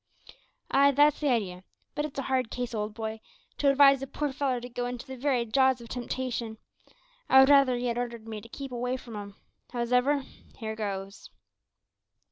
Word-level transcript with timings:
"Aye, 0.71 0.89
that's 0.89 1.19
the 1.19 1.29
idee; 1.29 1.61
but 1.93 2.05
it's 2.05 2.17
a 2.17 2.23
hard 2.23 2.49
case, 2.49 2.73
old 2.73 2.95
boy, 2.95 3.19
to 3.59 3.69
advise 3.69 4.01
a 4.01 4.07
poor 4.07 4.33
feller 4.33 4.59
to 4.59 4.67
go 4.67 4.87
into 4.87 5.05
the 5.05 5.15
very 5.15 5.45
jaws 5.45 5.79
o' 5.79 5.85
temptation. 5.85 6.57
I 7.29 7.39
would 7.39 7.49
rather 7.49 7.75
'ee 7.75 7.85
had 7.85 7.99
ordered 7.99 8.27
me 8.27 8.41
to 8.41 8.49
keep 8.49 8.71
away 8.71 8.97
from 8.97 9.15
'em. 9.15 9.35
Howsever, 9.71 10.23
here 10.57 10.75
goes!" 10.75 11.29